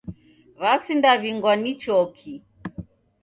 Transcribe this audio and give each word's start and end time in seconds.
W'asindaw'ingwa 0.59 1.51
ni 1.61 1.71
choki. 1.83 2.33